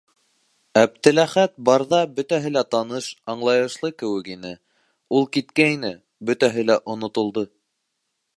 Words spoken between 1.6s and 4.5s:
барҙа бөтәһе лә таныш, аңлайышлы кеүек